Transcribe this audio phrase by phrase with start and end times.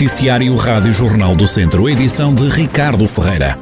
[0.00, 3.58] Noticiário Rádio Jornal do Centro, edição de Ricardo Ferreira.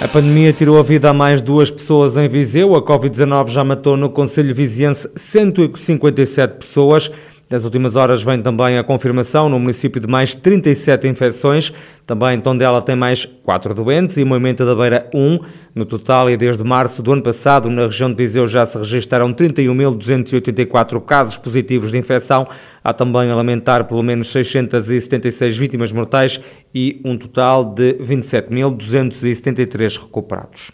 [0.00, 2.74] A pandemia tirou a vida a mais duas pessoas em Viseu.
[2.74, 7.10] A Covid-19 já matou no Conselho Viziense 157 pessoas.
[7.50, 11.72] Nas últimas horas vem também a confirmação no município de mais 37 infecções.
[12.06, 15.38] Também Tondela tem mais 4 doentes e Moimenta da Beira 1.
[15.74, 19.32] No total, e desde março do ano passado, na região de Viseu já se registaram
[19.32, 22.46] 31.284 casos positivos de infecção.
[22.84, 26.38] Há também a lamentar pelo menos 676 vítimas mortais
[26.74, 30.70] e um total de 27.273 recuperados.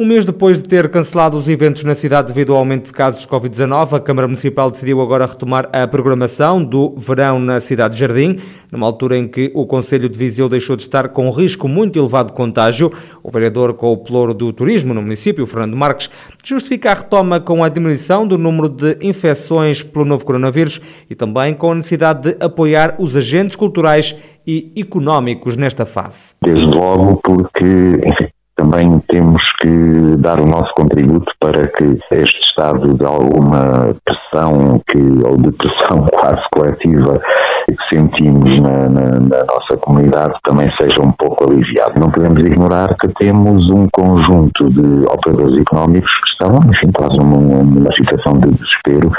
[0.00, 3.20] Um mês depois de ter cancelado os eventos na cidade devido ao aumento de casos
[3.20, 8.00] de Covid-19, a Câmara Municipal decidiu agora retomar a programação do verão na cidade de
[8.00, 8.38] Jardim,
[8.72, 11.98] numa altura em que o Conselho de Viseu deixou de estar com um risco muito
[11.98, 12.90] elevado de contágio.
[13.22, 16.08] O vereador com o ploro do turismo no município, Fernando Marques,
[16.42, 20.80] justifica a retoma com a diminuição do número de infecções pelo novo coronavírus
[21.10, 24.16] e também com a necessidade de apoiar os agentes culturais
[24.46, 26.36] e económicos nesta fase.
[26.42, 27.64] Desde logo porque,
[28.02, 28.30] enfim,
[28.60, 34.98] também temos que dar o nosso contributo para que este estado de alguma pressão que,
[34.98, 37.18] ou de pressão quase coletiva
[37.66, 41.98] que sentimos na, na, na, nossa comunidade também seja um pouco aliviado.
[41.98, 47.62] Não podemos ignorar que temos um conjunto de operadores económicos que estão, enfim, quase numa,
[47.62, 49.10] numa situação de desespero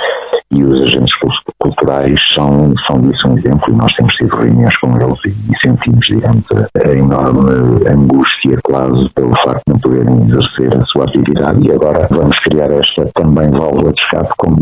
[0.52, 1.16] e os agentes
[1.60, 5.68] culturais são, são disso um exemplo e nós temos tido reuniões com eles e, e
[5.68, 6.44] sentimos, digamos,
[6.86, 12.08] a, enorme angústia quase pelo facto de não poderem exercer a sua atividade e agora
[12.12, 14.58] vamos criar esta também válvula de escape como,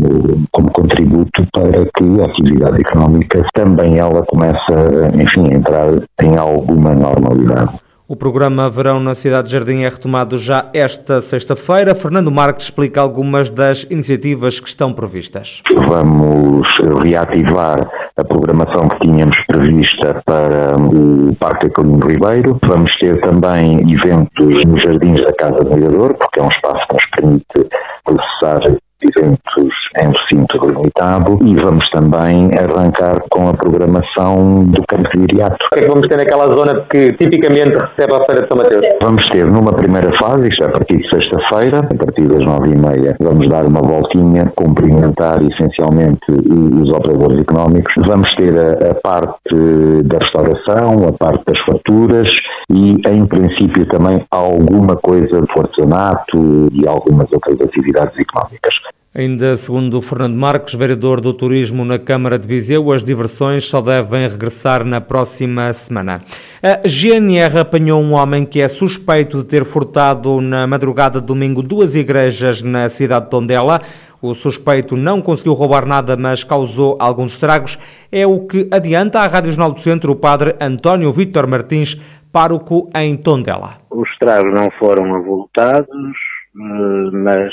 [0.52, 4.72] como contributo para que a atividade económica também ela comece,
[5.14, 5.88] enfim, a entrar
[6.22, 7.78] em alguma normalidade.
[8.10, 11.94] O programa Verão na Cidade de Jardim é retomado já esta sexta-feira.
[11.94, 15.62] Fernando Marques explica algumas das iniciativas que estão previstas.
[15.86, 16.66] Vamos
[17.04, 22.58] reativar a programação que tínhamos prevista para o Parque Acalino Ribeiro.
[22.66, 26.94] Vamos ter também eventos nos Jardins da Casa do Mirador, porque é um espaço que
[26.94, 27.70] nos permite
[28.04, 35.20] processar eventos em recinto delimitado e vamos também arrancar com a programação do campo de
[35.20, 35.66] Viriato.
[35.66, 38.56] O que é que vamos ter naquela zona que tipicamente recebe a Feira de São
[38.56, 38.86] Mateus?
[39.02, 42.70] Vamos ter numa primeira fase, isto é a partir de sexta-feira, a partir das nove
[42.70, 47.92] e meia, vamos dar uma voltinha, cumprimentar essencialmente os operadores económicos.
[48.06, 52.28] Vamos ter a, a parte da restauração, a parte das faturas
[52.70, 58.74] e, em princípio, também alguma coisa de artesanato e algumas outras atividades económicas.
[59.12, 64.28] Ainda segundo Fernando Marques, vereador do Turismo na Câmara de Viseu, as diversões só devem
[64.28, 66.20] regressar na próxima semana.
[66.62, 71.60] A GNR apanhou um homem que é suspeito de ter furtado na madrugada de domingo
[71.60, 73.80] duas igrejas na cidade de Tondela.
[74.22, 77.78] O suspeito não conseguiu roubar nada, mas causou alguns estragos.
[78.12, 81.96] É o que adianta à Rádio Jornal do Centro o padre António Vítor Martins,
[82.30, 83.70] pároco em Tondela.
[83.90, 87.52] Os estragos não foram avultados, eh, mas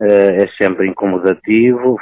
[0.00, 1.98] é sempre incomodativo.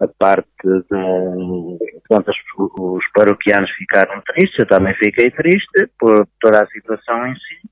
[0.00, 2.00] A parte de.
[2.08, 2.32] Pronto,
[2.78, 7.70] os paroquianos ficaram tristes, eu também fiquei triste por toda a situação em si,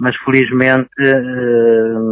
[0.00, 0.88] mas felizmente,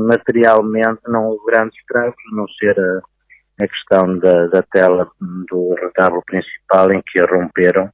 [0.06, 5.10] materialmente, não houve grandes estragos, a não ser a, a questão da, da, tela
[5.48, 7.88] do retábulo principal em que a romperam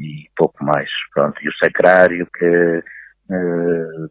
[0.00, 0.88] e pouco mais.
[1.12, 2.82] Pronto, e o sacrário que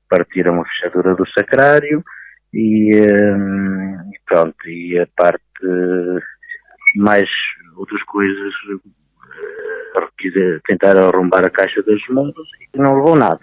[0.08, 2.04] partiram a fechadura do sacrário
[2.54, 5.44] e, um, pronto, e a parte
[6.96, 7.28] mais
[7.76, 13.40] outras coisas uh, tentaram arrombar a caixa das modas e não levou nada.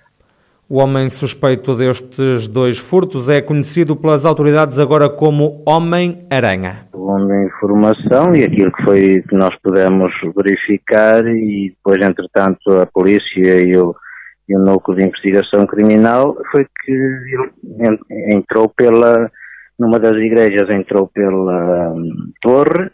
[0.68, 6.86] O homem suspeito destes dois furtos é conhecido pelas autoridades agora como Homem-Aranha.
[6.92, 12.86] Segundo a informação e aquilo que foi que nós pudemos verificar e depois, entretanto, a
[12.86, 13.96] polícia e o
[14.50, 17.36] e o núcleo de investigação criminal foi que
[18.34, 19.30] entrou pela,
[19.78, 22.90] numa das igrejas entrou pela um, torre,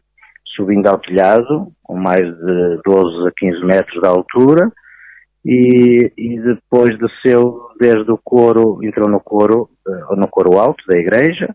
[0.54, 4.70] subindo ao telhado, com mais de 12 a 15 metros de altura,
[5.46, 10.98] e, e depois desceu desde o coro, entrou no coro, uh, no coro alto da
[10.98, 11.54] igreja,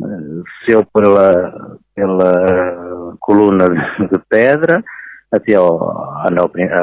[0.00, 3.68] uh, desceu pela, pela coluna
[3.98, 4.84] de pedra,
[5.34, 6.22] até, ao,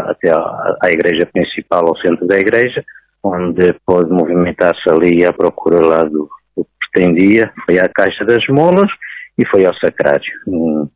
[0.10, 2.84] até à igreja principal, ao centro da igreja,
[3.24, 8.46] onde pôde movimentar-se ali à procura lá do, do que pretendia, foi à Caixa das
[8.48, 8.90] Molas
[9.38, 10.32] e foi ao Sacrário.
[10.48, 10.88] Hum,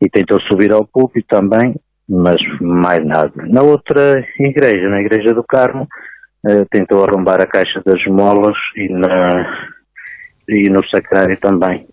[0.00, 1.74] e tentou subir ao púlpito também,
[2.08, 3.32] mas mais nada.
[3.36, 5.86] Na outra igreja, na Igreja do Carmo,
[6.46, 9.66] eh, tentou arrombar a Caixa das Molas e, na,
[10.48, 11.86] e no Sacrário também.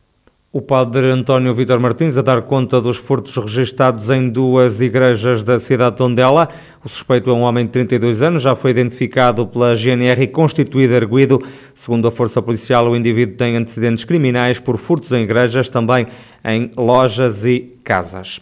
[0.56, 5.60] O padre António Vitor Martins a dar conta dos furtos registados em duas igrejas da
[5.60, 6.48] cidade de Tondela.
[6.82, 10.94] O suspeito é um homem de 32 anos, já foi identificado pela GNR e constituído
[10.94, 11.42] erguido.
[11.74, 16.08] Segundo a Força Policial, o indivíduo tem antecedentes criminais por furtos em igrejas, também
[16.46, 18.40] em lojas e casas.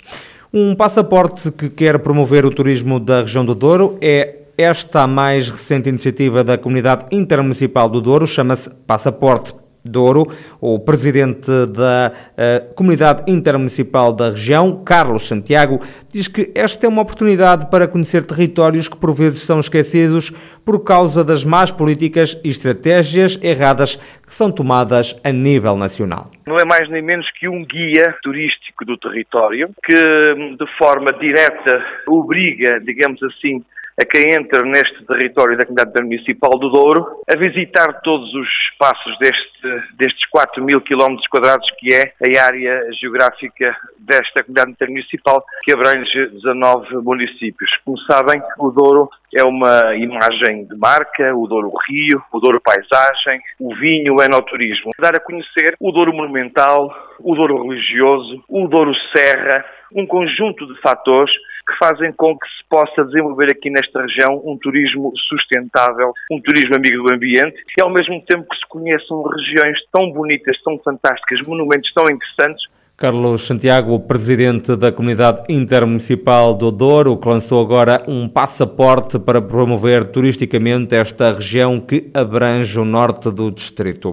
[0.53, 5.49] Um passaporte que quer promover o turismo da região do Douro é esta a mais
[5.49, 10.27] recente iniciativa da Comunidade Intermunicipal do Douro, chama-se Passaporte Douro,
[10.61, 15.79] o presidente da uh, Comunidade Intermunicipal da região, Carlos Santiago,
[16.11, 20.31] diz que esta é uma oportunidade para conhecer territórios que por vezes são esquecidos
[20.65, 26.31] por causa das más políticas e estratégias erradas que são tomadas a nível nacional.
[26.47, 31.83] Não é mais nem menos que um guia turístico do território que de forma direta
[32.07, 33.63] obriga, digamos assim,
[33.99, 39.17] a quem entra neste território da Comunidade Municipal do Douro a visitar todos os espaços
[39.19, 45.73] deste, destes 4 mil quilómetros quadrados que é a área geográfica desta Comunidade Intermunicipal que
[45.73, 47.69] abrange 19 municípios.
[47.85, 53.41] Como sabem, o Douro é uma imagem de marca, o Douro Rio, o Douro Paisagem,
[53.59, 54.91] o vinho, o enoturismo.
[54.99, 59.63] Dar a conhecer o Douro Monumental, o Douro Religioso, o Douro Serra,
[59.95, 61.31] um conjunto de fatores
[61.67, 66.75] que fazem com que se possa desenvolver aqui nesta região um turismo sustentável, um turismo
[66.75, 71.45] amigo do ambiente e ao mesmo tempo que se conheçam regiões tão bonitas, tão fantásticas,
[71.47, 72.63] monumentos tão interessantes
[72.95, 80.05] Carlos Santiago, presidente da Comunidade Intermunicipal do Douro, que lançou agora um passaporte para promover
[80.05, 84.11] turisticamente esta região que abrange o norte do distrito.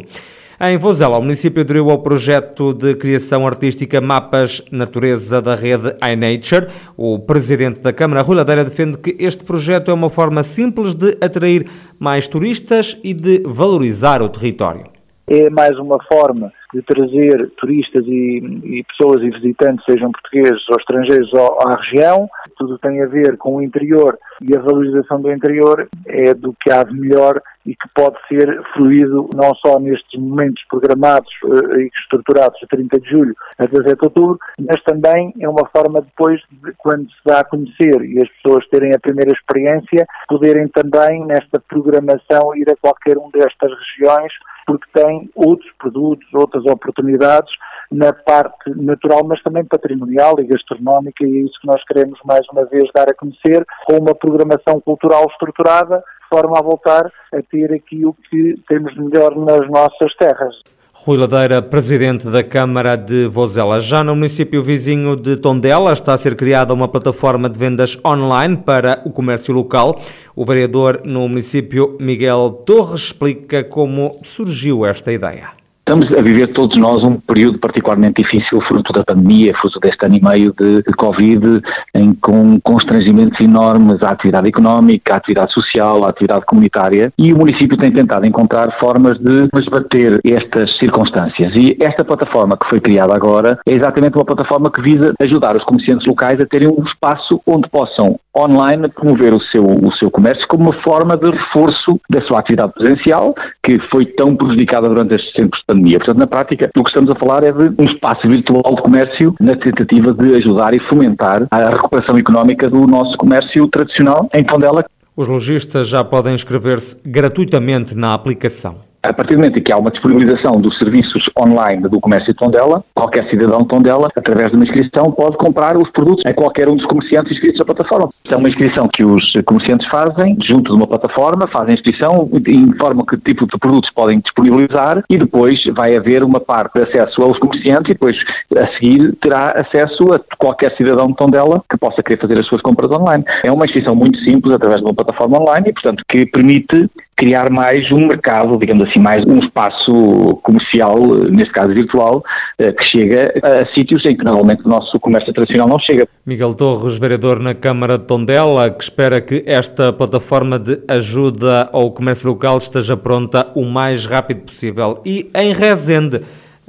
[0.62, 6.70] Em Vozela, o município aderiu ao projeto de criação artística Mapas Natureza da rede iNature.
[6.98, 11.16] O presidente da Câmara, Rui Ladeira, defende que este projeto é uma forma simples de
[11.24, 11.64] atrair
[11.98, 14.84] mais turistas e de valorizar o território.
[15.26, 20.76] É mais uma forma de trazer turistas e, e, pessoas e visitantes, sejam portugueses ou
[20.76, 22.28] estrangeiros, à região.
[22.58, 26.70] Tudo tem a ver com o interior e a valorização do interior é do que
[26.70, 31.90] há de melhor e que pode ser fluído não só nestes momentos programados uh, e
[32.02, 36.40] estruturados a 30 de julho a 17 de outubro, mas também é uma forma depois,
[36.50, 41.24] de, quando se dá a conhecer e as pessoas terem a primeira experiência, poderem também
[41.26, 44.32] nesta programação ir a qualquer um destas regiões
[44.66, 47.52] porque tem outros produtos, outras oportunidades
[47.90, 52.46] na parte natural, mas também patrimonial e gastronómica, e é isso que nós queremos mais
[52.52, 57.42] uma vez dar a conhecer, com uma programação cultural estruturada, de forma a voltar a
[57.42, 60.54] ter aqui o que temos melhor nas nossas terras.
[61.02, 63.80] Rui Ladeira, presidente da Câmara de Vozela.
[63.80, 68.58] Já no município vizinho de Tondela está a ser criada uma plataforma de vendas online
[68.58, 69.98] para o comércio local.
[70.36, 75.59] O vereador no município, Miguel Torres, explica como surgiu esta ideia.
[75.90, 80.14] Estamos a viver todos nós um período particularmente difícil, fruto da pandemia, fruto deste ano
[80.14, 81.60] e meio de, Covid,
[81.92, 87.36] em, com constrangimentos enormes à atividade económica, à atividade social, à atividade comunitária, e o
[87.38, 91.52] município tem tentado encontrar formas de esbater estas circunstâncias.
[91.56, 95.64] E esta plataforma que foi criada agora é exatamente uma plataforma que visa ajudar os
[95.64, 100.46] comerciantes locais a terem um espaço onde possam online promover o seu, o seu comércio
[100.48, 103.34] como uma forma de reforço da sua atividade presencial,
[103.64, 105.98] que foi tão prejudicada durante estes tempos de pandemia.
[105.98, 109.34] Portanto, na prática, o que estamos a falar é de um espaço virtual de comércio
[109.40, 114.84] na tentativa de ajudar e fomentar a recuperação económica do nosso comércio tradicional em Tondela.
[115.16, 118.89] Os lojistas já podem inscrever-se gratuitamente na aplicação.
[119.02, 122.34] A partir do momento em que há uma disponibilização dos serviços online do comércio de
[122.34, 126.68] Tondela, qualquer cidadão de Tondela, através de uma inscrição, pode comprar os produtos em qualquer
[126.68, 128.10] um dos comerciantes inscritos na plataforma.
[128.30, 133.06] É uma inscrição que os comerciantes fazem junto de uma plataforma, fazem a inscrição, informam
[133.06, 137.38] que tipo de produtos podem disponibilizar e depois vai haver uma parte de acesso aos
[137.38, 138.16] comerciantes e depois
[138.54, 142.60] a seguir terá acesso a qualquer cidadão de Tondela que possa querer fazer as suas
[142.60, 143.24] compras online.
[143.46, 147.50] É uma inscrição muito simples através de uma plataforma online e, portanto, que permite criar
[147.50, 150.98] mais um mercado, digamos assim, mais um espaço comercial,
[151.30, 152.22] neste caso virtual,
[152.58, 156.08] eh, que chega a sítios em que normalmente o nosso comércio tradicional não chega.
[156.24, 161.90] Miguel Torres, vereador na Câmara de Tondela, que espera que esta plataforma de ajuda ao
[161.90, 165.02] comércio local esteja pronta o mais rápido possível.
[165.04, 166.22] E em Rezende,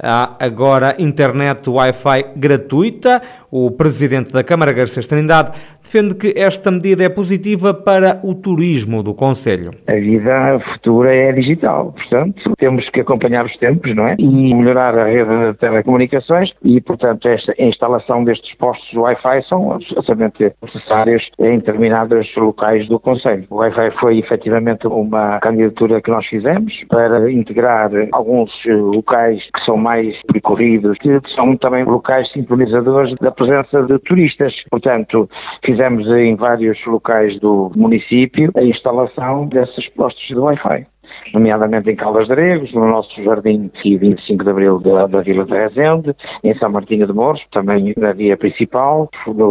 [0.04, 3.22] Há agora internet Wi-Fi gratuita.
[3.48, 5.52] O presidente da Câmara, Garcês Trindade,
[5.92, 9.72] defende que esta medida é positiva para o turismo do Conselho.
[9.86, 14.16] A vida futura é digital, portanto, temos que acompanhar os tempos, não é?
[14.18, 20.52] E melhorar a rede de telecomunicações e, portanto, esta instalação destes postos Wi-Fi são absolutamente
[20.62, 23.44] necessários em determinados locais do Conselho.
[23.50, 29.76] O Wi-Fi foi efetivamente uma candidatura que nós fizemos para integrar alguns locais que são
[29.76, 34.54] mais percorridos, que são também locais sintonizadores da presença de turistas.
[34.70, 35.28] Portanto,
[35.62, 40.86] fizemos em vários locais do município a instalação desses postos de Wi-Fi
[41.32, 45.44] nomeadamente em Caldas de Aregos, no nosso jardim aqui 25 de Abril da, da Vila
[45.44, 46.14] de Rezende,
[46.44, 49.10] em São Martinho de Mouros, também na via principal,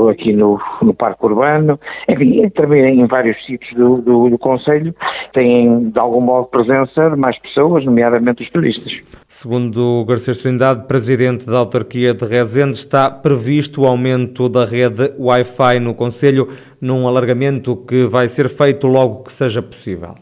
[0.09, 4.93] aqui no, no Parque Urbano, enfim, também em vários sítios do, do, do Conselho,
[5.33, 9.01] têm de algum modo presença de mais pessoas, nomeadamente os turistas.
[9.27, 15.79] Segundo Garcês Trindade, presidente da autarquia de Rezende, está previsto o aumento da rede Wi-Fi
[15.79, 16.47] no Conselho,
[16.81, 20.15] num alargamento que vai ser feito logo que seja possível.